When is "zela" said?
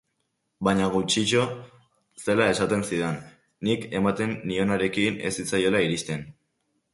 2.23-2.47